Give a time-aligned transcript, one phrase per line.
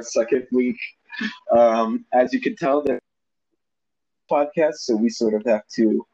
[0.00, 0.78] our second week.
[1.56, 2.98] Um, as you can tell, the
[4.30, 6.06] podcast, so we sort of have to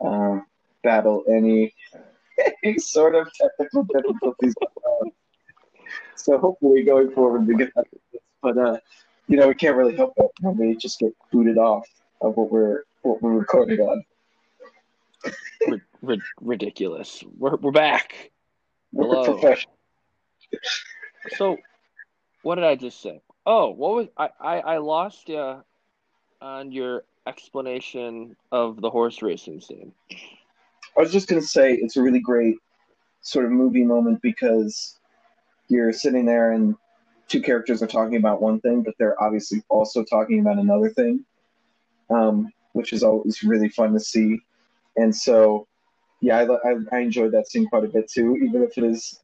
[0.00, 0.46] um,
[0.84, 1.74] battle any,
[2.64, 4.54] any sort of technical difficulties.
[4.62, 5.08] Uh,
[6.14, 7.86] so hopefully, going forward, we get that.
[8.40, 8.78] But uh,
[9.26, 10.30] you know, we can't really help it.
[10.42, 11.86] We just get booted off
[12.20, 14.04] of what we're what we're recording on.
[15.68, 17.24] R- ridiculous.
[17.38, 18.30] We're we're back.
[18.92, 19.24] We're Hello.
[19.24, 19.74] professional.
[21.36, 21.56] So,
[22.42, 23.20] what did I just say?
[23.46, 24.28] Oh, what was I?
[24.40, 25.62] I, I lost you
[26.40, 29.92] on your explanation of the horse racing scene.
[30.96, 32.56] I was just gonna say it's a really great
[33.22, 34.98] sort of movie moment because
[35.68, 36.74] you're sitting there and
[37.28, 41.24] two characters are talking about one thing, but they're obviously also talking about another thing,
[42.10, 44.38] um, which is always really fun to see.
[44.96, 45.66] And so,
[46.20, 49.20] yeah, I, I, I enjoyed that scene quite a bit too, even if it is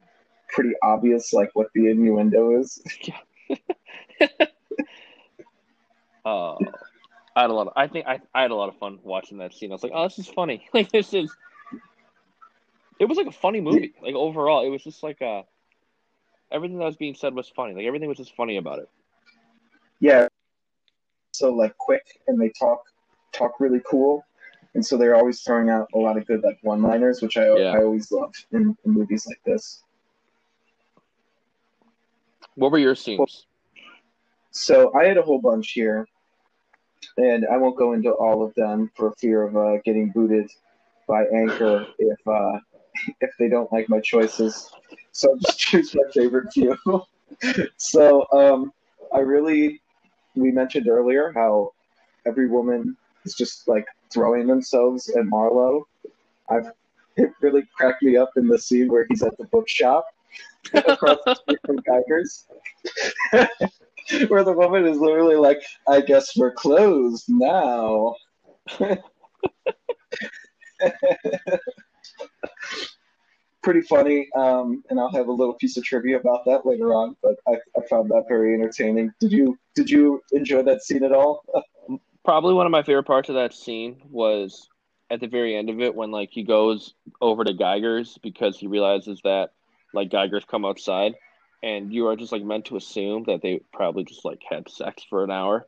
[0.49, 2.81] pretty obvious, like what the innuendo is.
[3.03, 4.27] Yeah.
[6.25, 6.55] Uh,
[7.35, 7.67] I had a lot.
[7.67, 9.71] Of, I think I, I had a lot of fun watching that scene.
[9.71, 10.67] I was like, oh, this is funny.
[10.73, 11.33] Like this is.
[12.99, 13.93] It was like a funny movie.
[14.03, 15.43] Like overall, it was just like uh
[16.51, 17.73] everything that was being said was funny.
[17.73, 18.89] Like everything was just funny about it.
[20.01, 20.27] yeah
[21.31, 22.83] so like quick and they talk
[23.31, 24.25] talk really cool
[24.73, 27.45] and so they're always throwing out a lot of good like one liners which i,
[27.55, 27.73] Yeah.
[27.73, 29.83] I always love in, in movies like this
[32.59, 33.45] What were your scenes?
[34.51, 36.07] so i had a whole bunch here
[37.17, 40.49] and i won't go into all of them for fear of uh, getting booted
[41.07, 42.59] by anchor if uh,
[43.21, 44.71] if they don't like my choices
[45.11, 46.75] so i'll just choose my favorite few
[47.77, 48.73] so um,
[49.13, 49.79] i really
[50.35, 51.71] we mentioned earlier how
[52.25, 55.87] every woman is just like throwing themselves at Marlowe.
[56.49, 56.71] I've
[57.17, 60.05] it really cracked me up in the scene where he's at the bookshop
[60.73, 61.17] across
[61.65, 62.47] from Geiger's.
[64.27, 68.15] where the woman is literally like, I guess we're closed now.
[73.61, 77.15] Pretty funny, um, and I'll have a little piece of trivia about that later on.
[77.21, 79.11] But I, I found that very entertaining.
[79.19, 81.43] Did you did you enjoy that scene at all?
[82.23, 84.69] Probably one of my favorite parts of that scene was
[85.09, 88.67] at the very end of it when like he goes over to Geiger's because he
[88.67, 89.51] realizes that
[89.93, 91.15] like Geiger's come outside
[91.61, 95.03] and you are just like meant to assume that they probably just like had sex
[95.09, 95.67] for an hour.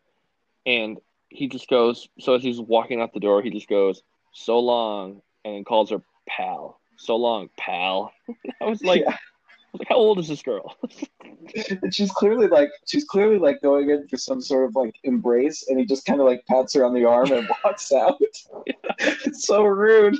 [0.65, 0.99] And
[1.29, 5.21] he just goes so as he's walking out the door, he just goes, So long
[5.43, 6.79] and then calls her pal.
[6.97, 8.13] So long, pal.
[8.61, 9.11] I was like Yeah.
[9.11, 10.75] I was like, how old is this girl?
[11.81, 15.65] and she's clearly like she's clearly like going in for some sort of like embrace
[15.67, 18.21] and he just kind of like pats her on the arm and walks out
[18.99, 20.15] it's so rude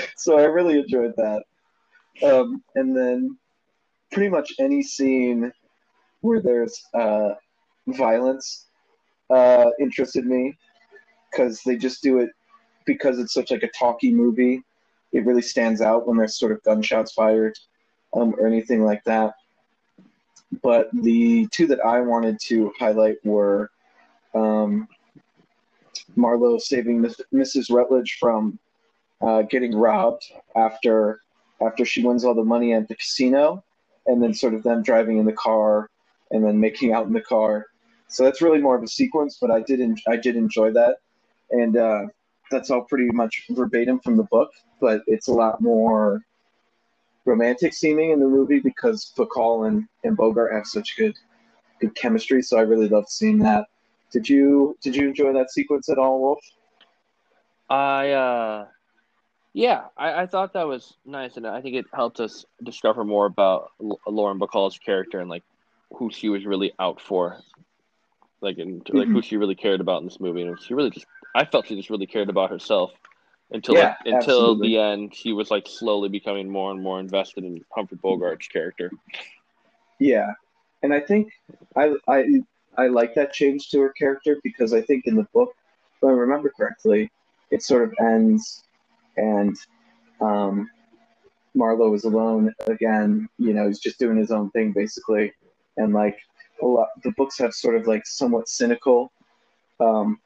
[0.16, 1.42] so i really enjoyed that
[2.22, 3.36] um, and then
[4.12, 5.52] pretty much any scene
[6.20, 7.30] where there's uh,
[7.86, 8.66] violence
[9.30, 10.54] uh, interested me
[11.30, 12.30] because they just do it
[12.84, 14.62] because it's such like a talky movie
[15.12, 17.58] it really stands out when there's sort of gunshots fired
[18.14, 19.34] um, or anything like that.
[20.62, 23.70] But the two that I wanted to highlight were
[24.34, 24.88] um,
[26.16, 27.72] Marlowe saving Mrs.
[27.72, 28.58] Rutledge from
[29.20, 30.24] uh, getting robbed
[30.56, 31.20] after
[31.62, 33.62] after she wins all the money at the casino,
[34.06, 35.90] and then sort of them driving in the car
[36.30, 37.66] and then making out in the car.
[38.08, 40.96] So that's really more of a sequence, but I did en- I did enjoy that,
[41.50, 42.06] and uh,
[42.50, 44.50] that's all pretty much verbatim from the book,
[44.80, 46.22] but it's a lot more
[47.24, 51.14] romantic seeming in the movie because Bacall and, and Bogart have such good
[51.80, 52.42] good chemistry.
[52.42, 53.66] So I really loved seeing that.
[54.12, 56.44] Did you did you enjoy that sequence at all, Wolf?
[57.68, 58.66] I uh
[59.52, 63.26] yeah, I, I thought that was nice and I think it helped us discover more
[63.26, 65.42] about L- Lauren Bacall's character and like
[65.94, 67.38] who she was really out for.
[68.40, 69.20] Like and like who mm-hmm.
[69.20, 71.90] she really cared about in this movie and she really just I felt she just
[71.90, 72.92] really cared about herself
[73.50, 77.44] until Yeah, like, until the end she was like slowly becoming more and more invested
[77.44, 78.90] in Humphrey Bogart's character.
[79.98, 80.32] Yeah,
[80.82, 81.32] and I think
[81.76, 82.40] I I
[82.78, 85.54] I like that change to her character because I think in the book,
[85.96, 87.10] if I remember correctly,
[87.50, 88.64] it sort of ends
[89.20, 89.56] and
[90.20, 90.70] um,
[91.54, 93.28] Marlowe is alone again.
[93.38, 95.32] You know, he's just doing his own thing basically,
[95.76, 96.18] and like
[96.62, 99.12] a lot, the books have sort of like somewhat cynical
[99.78, 100.18] um,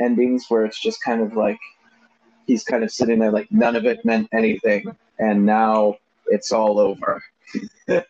[0.00, 1.58] endings where it's just kind of like
[2.46, 5.96] he's kind of sitting there like none of it meant anything, and now
[6.26, 7.22] it's all over.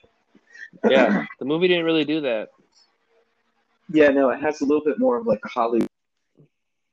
[0.89, 2.51] Yeah, the movie didn't really do that.
[3.93, 5.89] Yeah, no, it has a little bit more of like a Hollywood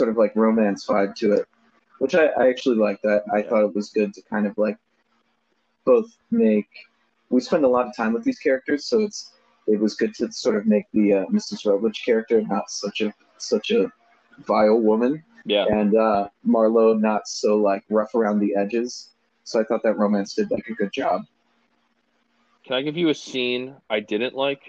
[0.02, 1.48] sort of like romance vibe to it,
[2.00, 3.24] which I, I actually like that.
[3.34, 4.78] I thought it was good to kind of like
[5.86, 6.68] both make
[7.30, 9.34] we spend a lot of time with these characters, so it's
[9.68, 11.66] it was good to sort of make the uh, Mrs.
[11.66, 13.92] Rutledge character not such a such a
[14.46, 15.66] vile woman, Yeah.
[15.66, 19.10] and uh, Marlowe not so like rough around the edges.
[19.44, 21.24] So I thought that romance did like a good job.
[22.66, 24.62] Can I give you a scene I didn't like?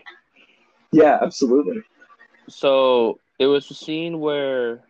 [0.93, 1.83] Yeah, absolutely.
[2.49, 4.81] So it was a scene where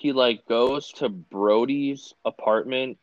[0.00, 2.98] he like goes to Brody's apartment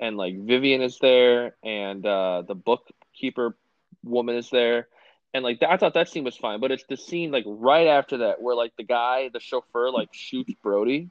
[0.00, 3.56] and like Vivian is there and uh the bookkeeper
[4.04, 4.88] woman is there
[5.34, 8.18] and like I thought that scene was fine, but it's the scene like right after
[8.18, 11.10] that where like the guy, the chauffeur, like shoots Brody.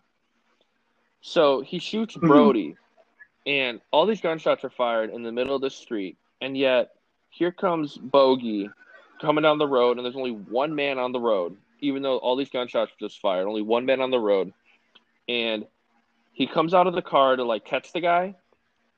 [1.21, 2.27] So he shoots Mhm.
[2.27, 2.77] Brody
[3.45, 6.91] and all these gunshots are fired in the middle of the street, and yet
[7.29, 8.69] here comes Bogey
[9.21, 12.35] coming down the road, and there's only one man on the road, even though all
[12.35, 13.47] these gunshots were just fired.
[13.47, 14.53] Only one man on the road,
[15.27, 15.65] and
[16.33, 18.35] he comes out of the car to like catch the guy,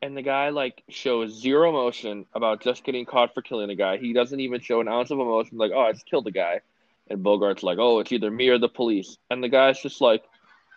[0.02, 3.98] and the guy like shows zero emotion about just getting caught for killing a guy.
[3.98, 6.62] He doesn't even show an ounce of emotion, like, oh, I just killed the guy.
[7.10, 10.24] And Bogart's like, oh, it's either me or the police, and the guy's just like,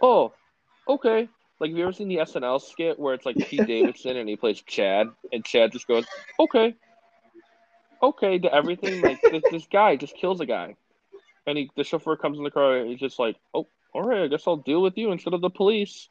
[0.02, 0.32] oh,
[0.88, 1.28] okay.
[1.58, 4.36] Like, have you ever seen the SNL skit where it's like Pete Davidson and he
[4.36, 6.04] plays Chad, and Chad just goes,
[6.38, 6.74] okay,
[8.02, 9.00] okay to everything.
[9.00, 10.76] Like this, this guy just kills a guy,
[11.46, 13.66] and he the chauffeur comes in the car and he's just like, oh,
[13.96, 16.08] all right, I guess I'll deal with you instead of the police.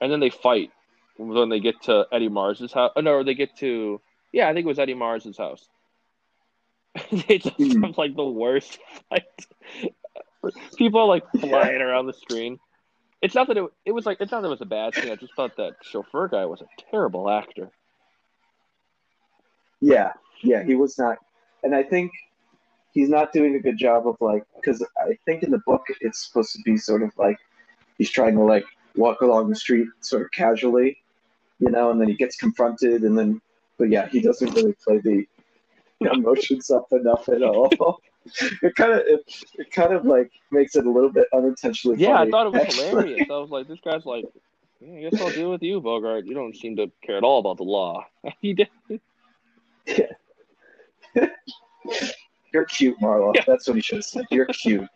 [0.00, 0.70] And then they fight
[1.16, 2.92] when they get to Eddie Mars's house.
[2.96, 4.00] Oh, no, they get to
[4.32, 5.68] yeah, I think it was Eddie Mars's house.
[7.28, 7.82] they just Hmm.
[7.84, 8.78] have like the worst
[9.08, 9.22] fight.
[10.76, 12.58] People are like flying around the screen.
[13.22, 15.10] It's not that it, it was like it's not that it was a bad thing.
[15.10, 17.70] I just thought that chauffeur guy was a terrible actor.
[19.80, 20.12] Yeah,
[20.42, 21.18] yeah, he was not,
[21.62, 22.12] and I think
[22.92, 26.26] he's not doing a good job of like because I think in the book it's
[26.26, 27.38] supposed to be sort of like
[27.96, 28.64] he's trying to like
[28.96, 30.98] walk along the street sort of casually,
[31.58, 33.40] you know, and then he gets confronted, and then
[33.78, 35.26] but yeah, he doesn't really play the
[36.12, 37.70] emotions up enough at all.
[38.62, 39.20] It kind of it,
[39.54, 41.96] it kind of like makes it a little bit unintentionally.
[41.96, 42.08] Funny.
[42.08, 42.88] Yeah, I thought it was actually.
[42.88, 43.30] hilarious.
[43.30, 44.26] I was like, this guy's like,
[44.80, 46.26] yeah, I guess I'll deal with you, Bogart.
[46.26, 48.04] You don't seem to care at all about the law.
[48.42, 48.68] he did.
[52.52, 53.32] You're cute, Marlowe.
[53.34, 53.44] Yeah.
[53.46, 54.24] That's what he should have said.
[54.30, 54.88] You're cute.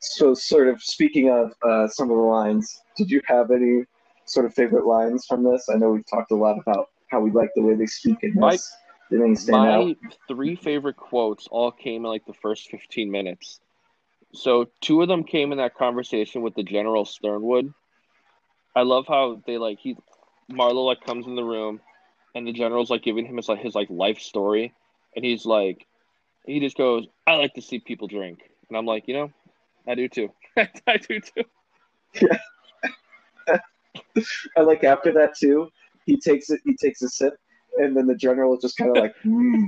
[0.00, 3.84] so, sort of speaking of uh, some of the lines, did you have any
[4.24, 5.68] sort of favorite lines from this?
[5.72, 8.34] I know we've talked a lot about how we like the way they speak in
[8.34, 8.72] My- this.
[9.12, 9.86] Any stand out?
[9.86, 9.96] My
[10.28, 13.58] three favorite quotes all came in like the first 15 minutes.
[14.32, 17.74] So two of them came in that conversation with the General Sternwood.
[18.76, 19.96] I love how they like he
[20.48, 21.80] Marlowe like comes in the room
[22.34, 24.72] and the general's like giving him his like his like life story
[25.14, 25.86] and he's like
[26.46, 28.40] he just goes, I like to see people drink.
[28.68, 29.32] And I'm like, you know,
[29.86, 30.30] I do too.
[30.56, 31.44] I do too.
[32.20, 33.58] Yeah.
[34.56, 35.70] I like after that too.
[36.06, 36.60] He takes it.
[36.64, 37.34] He takes a sip,
[37.78, 39.64] and then the general is just kind of like, "Hmm."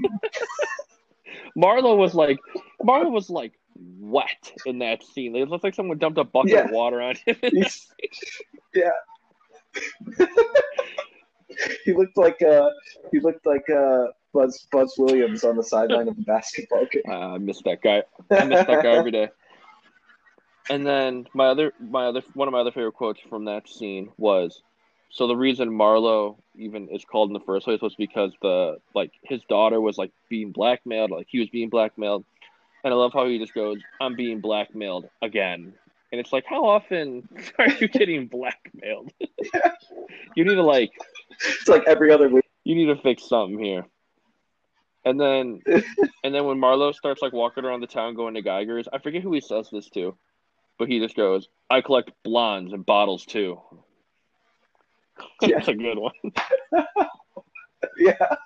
[1.55, 2.39] Marlowe was like
[2.83, 3.53] Marlowe was like
[4.01, 5.37] wet in that scene.
[5.37, 7.37] It looked like someone dumped a bucket of water on him.
[8.75, 8.91] Yeah.
[11.85, 12.71] he looked like uh
[13.11, 17.03] he looked like uh Buzz Buzz Williams on the sideline of the basketball game.
[17.09, 18.03] Uh, I miss that guy.
[18.31, 19.29] I miss that guy every day.
[20.71, 24.11] And then my other my other one of my other favorite quotes from that scene
[24.17, 24.63] was
[25.13, 29.13] so the reason Marlowe even is called in the first place was because the like
[29.23, 32.25] his daughter was like being blackmailed, like he was being blackmailed.
[32.85, 35.75] And I love how he just goes, I'm being blackmailed again.
[36.11, 37.29] And it's like, how often
[37.59, 39.13] are you getting blackmailed?
[40.35, 40.93] you need to like
[41.45, 42.45] It's like every other week.
[42.65, 43.85] you need to fix something here.
[45.05, 45.61] And then
[46.25, 49.23] and then when Marlowe starts like walking around the town going to Geiger's, I forget
[49.23, 50.17] who he says this to,
[50.79, 53.61] but he just goes, I collect blondes and bottles too.
[55.41, 55.49] Yeah.
[55.57, 56.13] That's a good one.
[57.99, 58.37] Yeah,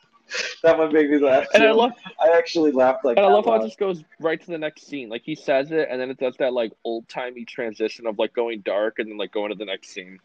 [0.63, 1.47] that one made me laugh.
[1.53, 3.19] And I love I actually laughed like.
[3.19, 5.09] and I love how it just goes right to the next scene.
[5.09, 8.33] Like he says it and then it does that like old timey transition of like
[8.33, 10.19] going dark and then like going to the next scene.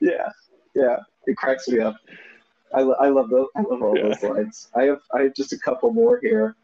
[0.00, 0.30] Yeah,
[0.74, 1.96] yeah, it cracks me up.
[2.74, 3.48] I, I love those.
[3.56, 4.02] I love all Yeah.
[4.08, 4.68] those lines.
[4.74, 6.56] I have I have just a couple more here.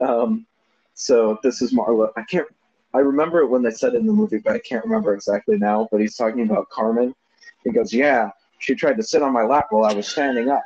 [0.00, 0.46] Um,
[0.94, 2.12] so this is Marlowe.
[2.16, 2.46] I can't.
[2.94, 5.56] I remember it when they said it in the movie, but I can't remember exactly
[5.56, 5.88] now.
[5.90, 7.14] But he's talking about Carmen.
[7.64, 10.62] He goes, "Yeah, she tried to sit on my lap while I was standing up."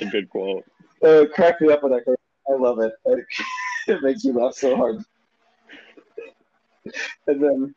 [0.00, 0.64] A good quote.
[1.02, 2.18] Uh, it cracked me up when I heard.
[2.48, 2.92] I love it.
[3.86, 5.02] It makes me laugh so hard.
[7.26, 7.74] And then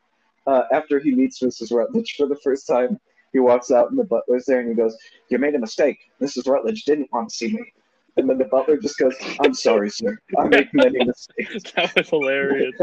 [0.48, 1.72] uh, after he meets Mrs.
[1.72, 3.00] Rutledge for the first time,
[3.32, 4.96] he walks out and the butler's there and he goes,
[5.30, 5.98] "You made a mistake.
[6.22, 6.48] Mrs.
[6.48, 7.74] Rutledge didn't want to see me."
[8.16, 10.18] And then the butler just goes, "I'm sorry, sir.
[10.38, 12.76] I make many mistakes." That was hilarious.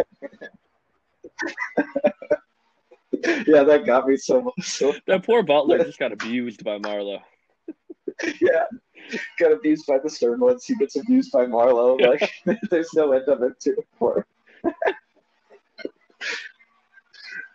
[3.47, 4.95] yeah, that got me so so.
[5.07, 7.23] That poor butler just got abused by Marlowe.
[8.39, 8.65] Yeah,
[9.39, 10.65] got abused by the Sternwoods.
[10.67, 11.95] He gets abused by Marlowe.
[11.97, 12.31] Like,
[12.71, 14.27] there's no end of it to it for.
[14.63, 14.75] him.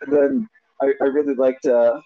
[0.02, 0.48] And then
[0.80, 1.66] I, I really liked.
[1.66, 2.00] Uh,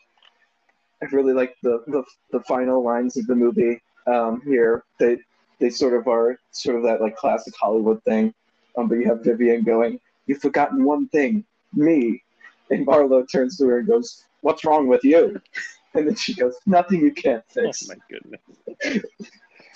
[1.02, 3.80] I really liked the, the the final lines of the movie.
[4.06, 5.18] Um, here, they
[5.58, 8.34] they sort of are sort of that like classic Hollywood thing.
[8.76, 12.22] Um, but you have Vivian going, "You've forgotten one thing, me,"
[12.70, 15.40] and Marlowe turns to her and goes, "What's wrong with you?"
[15.92, 19.04] And then she goes, "Nothing you can't fix." Oh my goodness.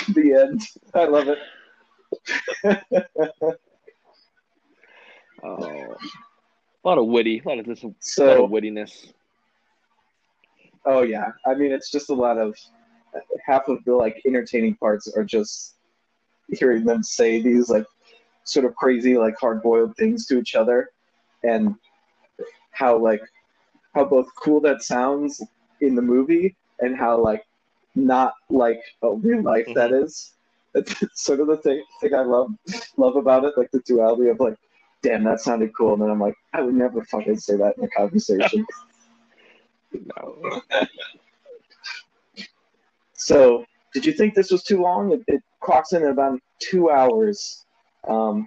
[0.14, 0.62] the end.
[0.94, 1.38] I love it.
[5.44, 5.96] Oh,
[6.84, 7.86] a lot of witty, a lot of this, a
[8.24, 9.12] lot of wittiness.
[10.84, 12.56] oh yeah, I mean, it's just a lot of
[13.46, 15.76] half of the like entertaining parts are just
[16.48, 17.86] hearing them say these like
[18.44, 20.90] sort of crazy like hard-boiled things to each other,
[21.42, 21.74] and
[22.70, 23.22] how like
[23.94, 25.42] how both cool that sounds
[25.80, 27.44] in the movie and how like
[27.94, 30.04] not like a real life that mm-hmm.
[30.04, 30.30] is.
[30.76, 32.50] It's sort of the thing thing I love
[32.96, 34.56] love about it, like the duality of like,
[35.04, 37.84] damn, that sounded cool, and then I'm like, I would never fucking say that in
[37.84, 38.66] a conversation.
[39.92, 40.62] No.
[43.16, 45.10] So, did you think this was too long?
[45.10, 47.64] It, it clocks in at about two hours.
[48.06, 48.46] Um,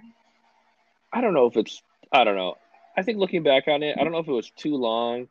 [1.12, 1.82] I don't know if it's.
[2.12, 2.54] I don't know.
[2.96, 5.26] I think looking back on it, I don't know if it was too long,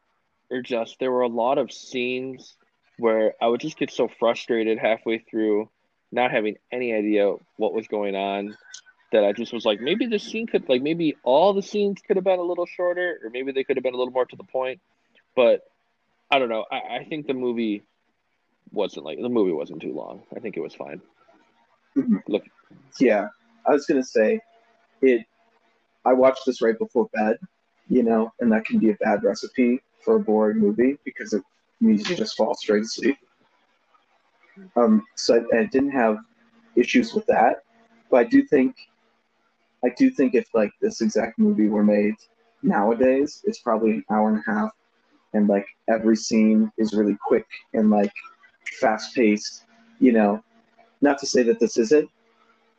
[0.52, 2.56] or just there were a lot of scenes
[2.98, 5.70] where I would just get so frustrated halfway through,
[6.12, 8.58] not having any idea what was going on,
[9.12, 12.18] that I just was like, maybe this scene could, like, maybe all the scenes could
[12.18, 14.36] have been a little shorter, or maybe they could have been a little more to
[14.36, 14.82] the point.
[15.36, 15.62] But
[16.30, 16.66] I don't know.
[16.72, 17.84] I, I think the movie
[18.72, 20.24] wasn't like the movie wasn't too long.
[20.36, 21.02] I think it was fine.
[22.28, 22.44] Look,
[23.00, 23.28] yeah,
[23.66, 24.40] I was gonna say,
[25.02, 25.26] it.
[26.06, 27.38] I watched this right before bed,
[27.90, 31.44] you know, and that can be a bad recipe for a boring movie because it
[31.82, 33.18] means you just fall straight asleep.
[34.76, 36.18] Um, so I, I didn't have
[36.76, 37.64] issues with that,
[38.10, 38.76] but I do think,
[39.84, 42.16] I do think if like this exact movie were made
[42.64, 44.72] nowadays, it's probably an hour and a half,
[45.34, 48.14] and like every scene is really quick and like
[48.80, 49.64] fast paced.
[50.00, 50.44] You know,
[51.02, 52.10] not to say that this isn't,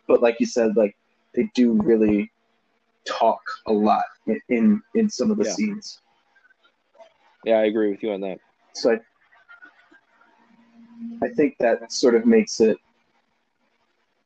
[0.07, 0.97] but like you said, like
[1.35, 2.31] they do really
[3.07, 5.53] talk a lot in in, in some of the Yeah.
[5.53, 6.01] scenes.
[7.45, 8.41] yeah, I agree with you on that.
[8.75, 8.99] So I,
[11.25, 12.77] I think that sort of makes it.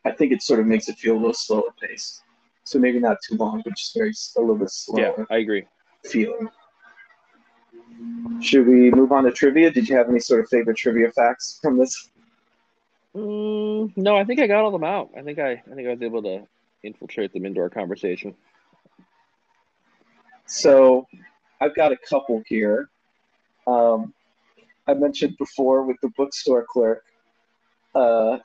[0.04, 2.22] I think it sort of makes it feel a little slower paced.
[2.64, 5.14] So maybe not too long, but just very a little bit slower.
[5.18, 5.66] Yeah, I agree.
[6.04, 6.48] feeling.
[8.40, 9.70] Should we move on to trivia?
[9.70, 12.10] Did you have any sort of favorite trivia facts from this?
[13.16, 15.10] Mm, no, I think I got all them out.
[15.16, 16.46] I think I, I think I was able to
[16.82, 18.34] infiltrate them into our conversation.
[20.46, 21.06] So
[21.60, 22.88] I've got a couple here.
[23.66, 24.12] Um,
[24.86, 27.04] I mentioned before with the bookstore clerk,
[27.94, 28.38] uh,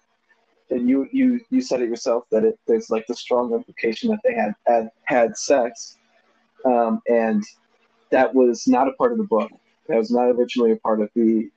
[0.69, 4.19] and you, you you said it yourself that it there's like the strong implication that
[4.23, 5.97] they had had, had sex,
[6.65, 7.43] um, and
[8.11, 9.51] that was not a part of the book.
[9.87, 11.49] That was not originally a part of the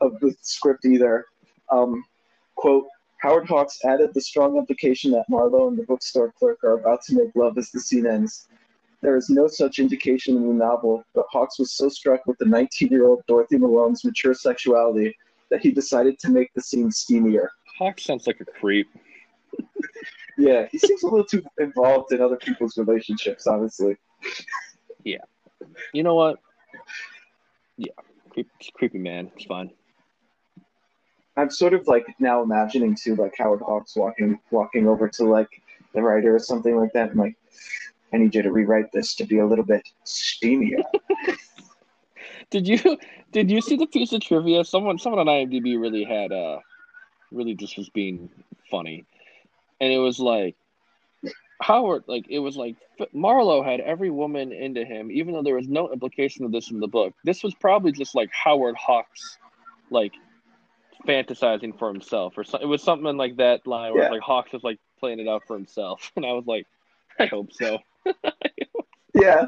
[0.00, 1.26] of the script either.
[1.70, 2.04] Um,
[2.56, 2.86] quote:
[3.18, 7.16] Howard Hawks added the strong implication that Marlowe and the bookstore clerk are about to
[7.16, 8.48] make love as the scene ends.
[9.02, 12.44] There is no such indication in the novel, but Hawks was so struck with the
[12.44, 15.16] 19 year old Dorothy Malone's mature sexuality
[15.50, 17.48] that he decided to make the scene steamier.
[17.80, 18.90] Hawk sounds like a creep.
[20.36, 23.96] Yeah, he seems a little too involved in other people's relationships, honestly.
[25.02, 25.24] Yeah.
[25.94, 26.40] You know what?
[27.78, 27.92] Yeah,
[28.28, 29.32] creep, creepy man.
[29.34, 29.70] It's fine.
[31.38, 35.48] I'm sort of like now imagining too, like Howard Hawks walking walking over to like
[35.94, 37.36] the writer or something like that, and like,
[38.12, 40.82] I need you to rewrite this to be a little bit steamier.
[42.50, 42.98] Did you
[43.32, 44.64] did you see the piece of trivia?
[44.64, 46.58] Someone someone on IMDb really had uh
[47.32, 48.30] really just was being
[48.70, 49.04] funny,
[49.80, 50.56] and it was like
[51.62, 52.76] Howard like it was like
[53.12, 56.80] Marlowe had every woman into him, even though there was no implication of this in
[56.80, 57.14] the book.
[57.24, 59.38] This was probably just like Howard Hawks,
[59.90, 60.12] like
[61.06, 64.10] fantasizing for himself, or so, it was something like that line where Yeah.
[64.10, 66.66] like Hawks was like playing it out for himself, and I was like,
[67.18, 67.78] I hope so.
[69.14, 69.44] yeah,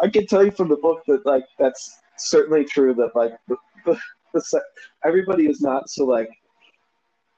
[0.00, 2.94] I can tell you from the book that like that's certainly true.
[2.94, 3.98] That like the, the,
[4.34, 4.62] the
[5.04, 6.28] everybody is not so like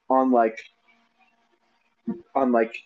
[0.09, 0.59] on like
[2.35, 2.77] on like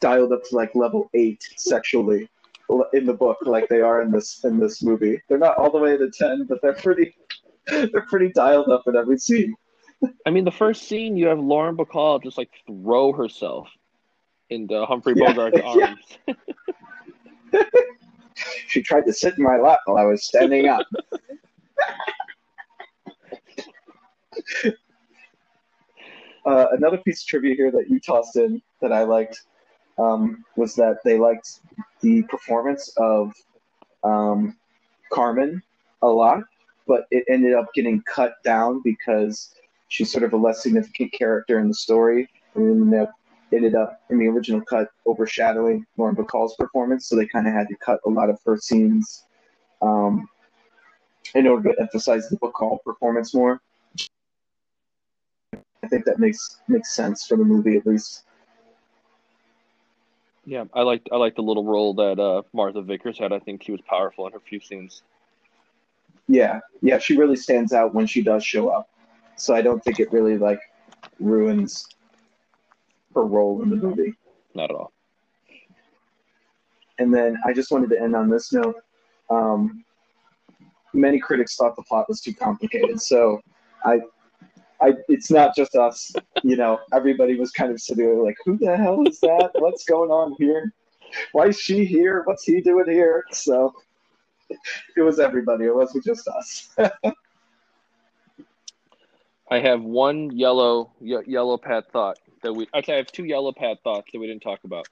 [0.00, 2.28] dialed up to like level eight sexually
[2.94, 5.20] in the book like they are in this in this movie.
[5.28, 7.14] They're not all the way to ten, but they're pretty
[7.66, 9.54] they're pretty dialed up in every scene.
[10.26, 13.68] I mean, the first scene you have Lauren Bacall just like throw herself
[14.50, 15.94] into Humphrey Yeah, Bogart's yeah.
[17.52, 17.66] arms.
[18.66, 20.84] She tried to sit in my lap while I was standing up.
[26.46, 29.42] Uh, another piece of trivia here that you tossed in that I liked
[29.98, 31.60] um, was that they liked
[32.00, 33.32] the performance of
[34.02, 34.56] um,
[35.12, 35.62] Carmen
[36.02, 36.42] a lot,
[36.86, 39.54] but it ended up getting cut down because
[39.88, 43.08] she's sort of a less significant character in the story, and then
[43.52, 47.06] ended up in the original cut overshadowing Lauren Bacall's performance.
[47.08, 49.24] So they kind of had to cut a lot of her scenes
[49.80, 50.28] um,
[51.34, 53.60] in order to emphasize the Bacall performance more.
[55.84, 58.24] I think that makes makes sense for the movie at least.
[60.46, 63.32] Yeah, I liked I liked the little role that uh, Martha Vickers had.
[63.32, 65.02] I think she was powerful in her few scenes.
[66.26, 68.88] Yeah, yeah, she really stands out when she does show up.
[69.36, 70.60] So I don't think it really like
[71.20, 71.86] ruins
[73.14, 74.14] her role in the movie.
[74.54, 74.92] Not at all.
[76.98, 78.76] And then I just wanted to end on this note.
[79.28, 79.84] Um,
[80.94, 83.40] many critics thought the plot was too complicated, so
[83.84, 84.00] I
[84.84, 86.12] I, it's not just us.
[86.42, 89.50] You know, everybody was kind of sitting there like, who the hell is that?
[89.54, 90.74] What's going on here?
[91.32, 92.22] Why is she here?
[92.26, 93.24] What's he doing here?
[93.32, 93.72] So
[94.50, 95.64] it was everybody.
[95.64, 96.68] It wasn't just us.
[99.50, 103.52] I have one yellow ye- yellow pad thought that we actually I have two yellow
[103.52, 104.86] pad thoughts that we didn't talk about.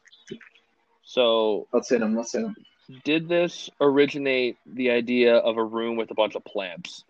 [1.02, 2.16] So let's hit him.
[2.16, 2.56] Let's hit him.
[3.04, 7.04] Did this originate the idea of a room with a bunch of plants?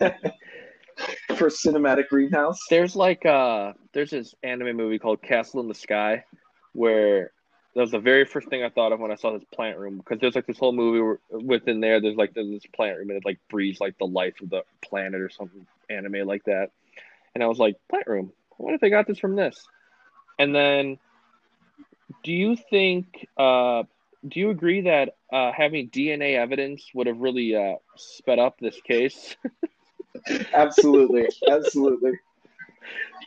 [1.36, 2.58] for cinematic greenhouse.
[2.70, 6.24] There's like uh there's this anime movie called Castle in the Sky
[6.72, 7.32] where
[7.74, 9.96] that was the very first thing I thought of when I saw this plant room
[9.96, 12.00] because there's like this whole movie where, within there.
[12.00, 14.62] There's like there's this plant room and it like breathes like the life of the
[14.82, 16.70] planet or something anime like that.
[17.34, 18.32] And I was like, plant room.
[18.58, 19.66] What if they got this from this?
[20.38, 20.98] And then,
[22.22, 23.26] do you think?
[23.38, 23.84] Uh,
[24.28, 28.80] do you agree that uh, having DNA evidence would have really uh, sped up this
[28.82, 29.34] case?
[30.52, 32.12] absolutely, absolutely.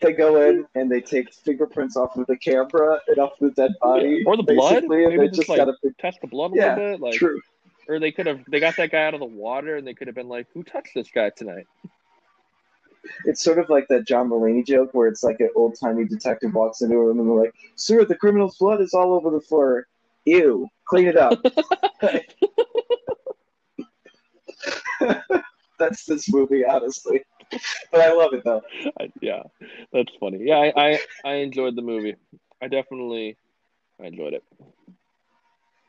[0.01, 3.71] They go in and they take fingerprints off of the camera and off the dead
[3.81, 4.83] body, or the blood.
[4.87, 7.01] Maybe they just, like, gotta test the blood a yeah, little bit.
[7.01, 7.39] Like, true.
[7.87, 10.07] Or they could have they got that guy out of the water and they could
[10.07, 11.67] have been like, "Who touched this guy tonight?"
[13.25, 16.55] It's sort of like that John Mulaney joke where it's like an old timey detective
[16.55, 19.39] walks into a room and they're like, "Sir, the criminal's blood is all over the
[19.39, 19.87] floor.
[20.25, 21.39] Ew, clean it up."
[25.79, 27.21] That's this movie, honestly.
[27.91, 28.61] But I love it though.
[28.99, 29.43] I, yeah,
[29.93, 30.39] that's funny.
[30.41, 32.15] Yeah, I, I I enjoyed the movie.
[32.61, 33.37] I definitely
[34.01, 34.43] I enjoyed it.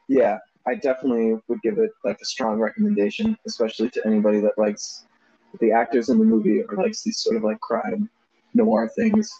[0.09, 5.07] Yeah, I definitely would give it like a strong recommendation, especially to anybody that likes
[5.61, 8.09] the actors in the movie or likes these sort of like crime
[8.55, 9.31] noir things.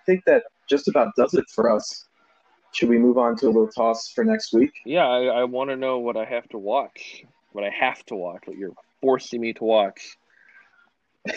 [0.00, 2.08] I think that just about does it for us.
[2.72, 4.72] Should we move on to a little toss for next week?
[4.86, 7.24] Yeah, I, I want to know what I have to watch.
[7.52, 8.42] What I have to watch.
[8.46, 10.16] What you're forcing me to watch.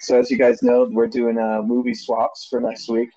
[0.00, 3.10] so, as you guys know, we're doing uh, movie swaps for next week.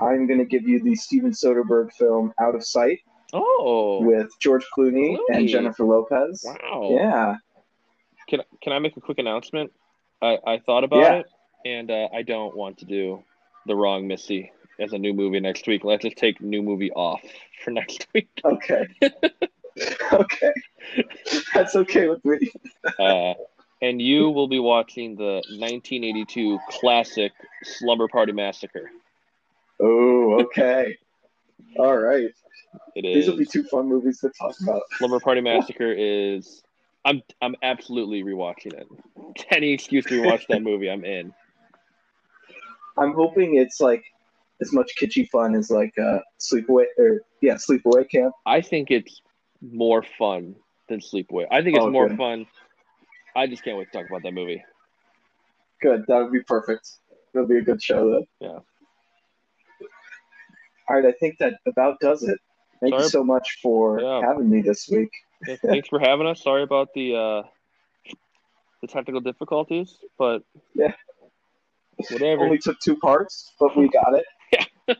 [0.00, 2.98] I'm going to give you the Steven Soderbergh film Out of Sight.
[3.32, 4.02] Oh.
[4.02, 5.18] With George Clooney, Clooney.
[5.30, 6.44] and Jennifer Lopez.
[6.44, 6.90] Wow.
[6.90, 7.36] Yeah.
[8.28, 9.72] Can Can I make a quick announcement?
[10.20, 11.14] I I thought about yeah.
[11.20, 11.26] it,
[11.64, 13.22] and uh, I don't want to do
[13.66, 15.84] the wrong Missy as a new movie next week.
[15.84, 17.22] Let's just take new movie off
[17.64, 18.28] for next week.
[18.44, 18.86] Okay.
[20.12, 20.52] okay.
[21.54, 22.50] That's okay with me.
[22.98, 23.34] uh,
[23.80, 27.32] and you will be watching the 1982 classic
[27.64, 28.90] Slumber Party Massacre.
[29.80, 30.96] Oh, okay.
[31.78, 32.30] All right.
[32.94, 33.14] It is.
[33.14, 34.82] These will be two fun movies to talk about.
[34.98, 36.62] Slumber Party Massacre is.
[37.04, 38.86] I'm I'm absolutely rewatching it.
[39.50, 41.34] Any excuse to rewatch that movie, I'm in.
[42.96, 44.04] I'm hoping it's like
[44.62, 48.32] as much kitschy fun as like uh, Sleepaway or yeah, Sleepaway Camp.
[48.46, 49.20] I think it's
[49.60, 50.54] more fun
[50.88, 51.46] than Sleepaway.
[51.50, 52.16] I think it's oh, more good.
[52.16, 52.46] fun.
[53.36, 54.62] I just can't wait to talk about that movie.
[55.82, 56.88] Good, that would be perfect.
[57.34, 58.26] It'll be a good show then.
[58.40, 58.58] Yeah.
[60.88, 62.38] All right, I think that about does it.
[62.80, 63.04] Thank Sorry.
[63.04, 64.20] you so much for yeah.
[64.20, 65.10] having me this week.
[65.46, 66.42] yeah, thanks for having us.
[66.42, 67.42] Sorry about the uh,
[68.80, 70.42] the technical difficulties, but
[70.74, 70.92] yeah,
[72.10, 72.44] whatever.
[72.44, 74.24] Only took two parts, but we got it.
[74.88, 74.96] All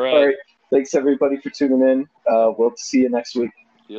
[0.00, 0.14] right.
[0.14, 0.36] All right.
[0.72, 2.08] Thanks everybody for tuning in.
[2.30, 3.50] Uh, we'll see you next week.